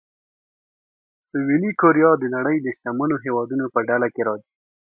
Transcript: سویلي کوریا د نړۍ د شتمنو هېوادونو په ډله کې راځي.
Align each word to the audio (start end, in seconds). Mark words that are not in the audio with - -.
سویلي 1.29 1.71
کوریا 1.81 2.11
د 2.19 2.23
نړۍ 2.35 2.57
د 2.61 2.67
شتمنو 2.75 3.15
هېوادونو 3.25 3.65
په 3.73 3.79
ډله 3.89 4.07
کې 4.13 4.21
راځي. 4.27 4.47